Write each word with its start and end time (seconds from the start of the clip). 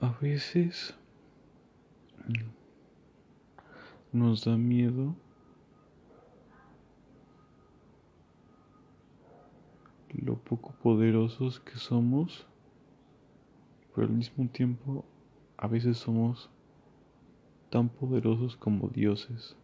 A 0.00 0.10
veces 0.20 0.94
nos 4.12 4.44
da 4.44 4.56
miedo 4.56 5.14
lo 10.26 10.36
poco 10.36 10.72
poderosos 10.82 11.60
que 11.60 11.76
somos, 11.76 12.46
pero 13.94 14.06
al 14.06 14.12
mismo 14.12 14.48
tiempo 14.48 15.04
a 15.56 15.66
veces 15.66 15.98
somos 15.98 16.50
tan 17.70 17.88
poderosos 17.88 18.56
como 18.56 18.88
dioses. 18.88 19.56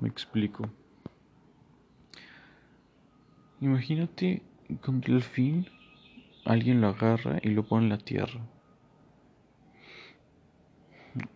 Me 0.00 0.08
explico. 0.08 0.68
Imagínate 3.60 4.42
con 4.82 5.02
el 5.06 5.22
fin 5.22 5.66
alguien 6.44 6.80
lo 6.80 6.88
agarra 6.88 7.38
y 7.42 7.50
lo 7.50 7.66
pone 7.66 7.84
en 7.84 7.90
la 7.90 7.98
tierra. 7.98 8.40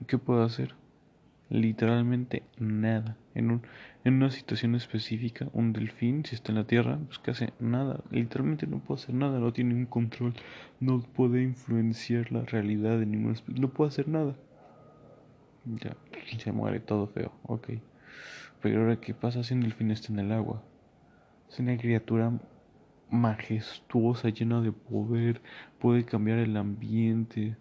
¿Qué 0.06 0.18
puedo 0.18 0.42
hacer? 0.42 0.74
Literalmente 1.50 2.42
nada. 2.58 3.16
En, 3.34 3.50
un, 3.50 3.62
en 4.04 4.14
una 4.14 4.30
situación 4.30 4.74
específica, 4.74 5.48
un 5.52 5.72
delfín, 5.72 6.24
si 6.24 6.34
está 6.34 6.52
en 6.52 6.58
la 6.58 6.66
tierra, 6.66 6.98
pues 7.06 7.18
que 7.18 7.32
hace 7.32 7.52
nada. 7.58 8.00
Literalmente 8.10 8.66
no 8.66 8.78
puede 8.78 9.00
hacer 9.00 9.14
nada, 9.14 9.38
no 9.38 9.52
tiene 9.52 9.74
un 9.74 9.86
control, 9.86 10.34
no 10.80 11.00
puede 11.00 11.42
influenciar 11.42 12.30
la 12.32 12.42
realidad 12.42 12.98
de 12.98 13.06
ningún 13.06 13.36
no 13.48 13.68
puede 13.68 13.88
hacer 13.88 14.08
nada. 14.08 14.34
Ya, 15.64 15.96
se 16.38 16.52
muere 16.52 16.80
todo 16.80 17.06
feo, 17.08 17.32
ok. 17.44 17.70
Pero 18.62 18.82
ahora, 18.82 19.00
¿qué 19.00 19.12
pasa 19.14 19.42
si 19.42 19.54
un 19.54 19.60
delfín 19.60 19.90
está 19.90 20.12
en 20.12 20.20
el 20.20 20.32
agua? 20.32 20.62
Es 21.50 21.58
una 21.58 21.76
criatura 21.76 22.32
majestuosa, 23.10 24.28
llena 24.28 24.60
de 24.60 24.72
poder, 24.72 25.40
puede 25.78 26.04
cambiar 26.04 26.38
el 26.38 26.56
ambiente, 26.56 27.56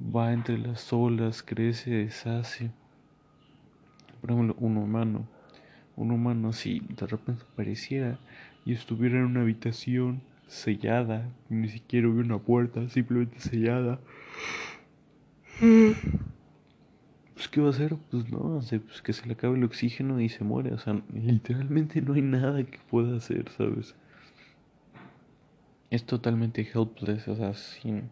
va 0.00 0.32
entre 0.32 0.58
las 0.58 0.92
olas, 0.92 1.42
crece, 1.42 1.90
deshace. 1.90 2.70
Por 4.20 4.30
ejemplo, 4.30 4.56
un 4.58 4.76
humano, 4.76 5.26
un 5.96 6.10
humano 6.10 6.52
si 6.52 6.80
de 6.80 7.06
repente 7.06 7.44
apareciera 7.52 8.18
y 8.64 8.72
estuviera 8.72 9.18
en 9.18 9.24
una 9.24 9.42
habitación 9.42 10.22
sellada, 10.46 11.28
ni 11.48 11.68
siquiera 11.68 12.08
hubiera 12.08 12.34
una 12.34 12.38
puerta, 12.38 12.88
simplemente 12.88 13.38
sellada. 13.40 14.00
Pues 17.34 17.48
qué 17.48 17.60
va 17.60 17.68
a 17.68 17.70
hacer? 17.70 17.96
Pues 18.10 18.30
no, 18.30 18.60
pues 18.68 19.02
que 19.02 19.12
se 19.12 19.26
le 19.26 19.34
acabe 19.34 19.56
el 19.56 19.64
oxígeno 19.64 20.20
y 20.20 20.28
se 20.28 20.44
muere, 20.44 20.72
o 20.72 20.78
sea, 20.78 21.00
literalmente 21.12 22.00
no 22.00 22.14
hay 22.14 22.22
nada 22.22 22.62
que 22.64 22.78
pueda 22.90 23.16
hacer, 23.16 23.50
¿sabes? 23.50 23.94
Es 25.90 26.04
totalmente 26.04 26.62
helpless, 26.62 27.28
o 27.28 27.36
sea, 27.36 27.54
sin 27.54 28.10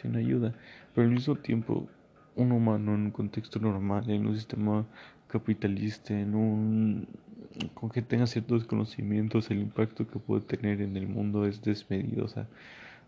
sin 0.00 0.16
ayuda, 0.16 0.54
pero 0.94 1.06
al 1.06 1.12
mismo 1.12 1.36
tiempo 1.36 1.88
un 2.36 2.52
humano 2.52 2.94
en 2.94 3.02
un 3.02 3.10
contexto 3.10 3.58
normal, 3.58 4.08
en 4.10 4.26
un 4.26 4.34
sistema 4.34 4.86
capitalista, 5.28 6.18
en 6.18 6.34
un 6.34 7.06
con 7.74 7.90
que 7.90 8.02
tenga 8.02 8.26
ciertos 8.26 8.64
conocimientos, 8.64 9.50
el 9.50 9.60
impacto 9.60 10.06
que 10.08 10.18
puede 10.18 10.42
tener 10.42 10.80
en 10.80 10.96
el 10.96 11.06
mundo 11.06 11.46
es 11.46 11.62
desmedido, 11.62 12.24
o 12.24 12.28
sea, 12.28 12.46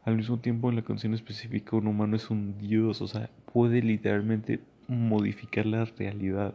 al 0.05 0.17
mismo 0.17 0.39
tiempo 0.39 0.69
en 0.69 0.77
la 0.77 0.83
canción 0.83 1.15
específica 1.15 1.77
un 1.77 1.87
humano 1.87 2.17
es 2.17 2.31
un 2.31 2.59
dios, 2.59 3.01
o 3.01 3.07
sea, 3.09 3.31
puede 3.53 3.81
literalmente 3.83 4.61
modificar 4.87 5.65
la 5.67 5.87
realidad, 5.87 6.55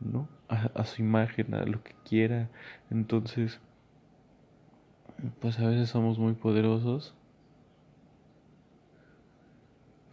¿no? 0.00 0.28
A, 0.48 0.70
a 0.74 0.84
su 0.86 1.02
imagen, 1.02 1.54
a 1.54 1.64
lo 1.64 1.82
que 1.82 1.94
quiera, 2.08 2.48
entonces, 2.90 3.60
pues 5.40 5.58
a 5.58 5.68
veces 5.68 5.90
somos 5.90 6.18
muy 6.18 6.32
poderosos 6.34 7.14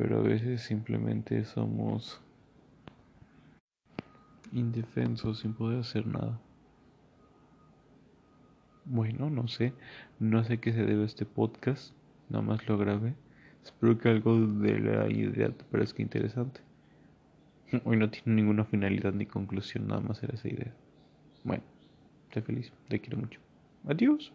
pero 0.02 0.18
a 0.18 0.22
veces 0.24 0.62
simplemente 0.62 1.46
somos 1.46 2.20
indefensos 4.52 5.42
sin 5.42 5.54
poder 5.54 5.82
hacer 5.82 6.08
nada. 6.08 6.42
Bueno, 8.86 9.30
no 9.30 9.48
sé, 9.48 9.74
no 10.20 10.44
sé 10.44 10.58
qué 10.60 10.74
se 10.74 10.86
debe 10.86 11.06
este 11.06 11.28
podcast, 11.28 11.94
nada 12.30 12.44
más 12.44 12.68
lo 12.68 12.80
grabé. 12.80 13.14
Espero 13.64 14.00
que 14.00 14.10
algo 14.10 14.44
de 14.44 14.80
la 14.80 15.08
idea 15.08 15.50
te 15.50 15.64
parezca 15.66 16.02
interesante. 16.02 16.62
Hoy 17.86 17.96
no 17.96 18.10
tiene 18.10 18.42
ninguna 18.42 18.66
finalidad 18.66 19.14
ni 19.14 19.28
conclusión, 19.28 19.88
nada 19.88 20.02
más 20.02 20.24
era 20.24 20.34
esa 20.34 20.48
idea. 20.48 20.74
Bueno, 21.44 21.64
estoy 22.24 22.42
feliz, 22.42 22.74
te 22.88 23.00
quiero 23.00 23.20
mucho. 23.20 23.40
Adiós. 23.88 24.34